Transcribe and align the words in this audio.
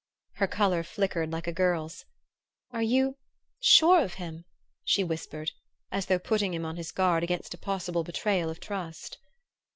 Her 0.37 0.47
color 0.47 0.81
flickered 0.83 1.31
like 1.31 1.45
a 1.45 1.51
girl's. 1.51 2.05
"Are 2.71 2.81
you 2.81 3.17
sure 3.59 4.01
of 4.03 4.15
him?" 4.15 4.45
she 4.83 5.03
whispered, 5.03 5.51
as 5.91 6.07
though 6.07 6.17
putting 6.17 6.55
him 6.55 6.65
on 6.65 6.75
his 6.77 6.91
guard 6.91 7.21
against 7.21 7.53
a 7.53 7.57
possible 7.59 8.03
betrayal 8.03 8.49
of 8.49 8.59
trust. 8.59 9.19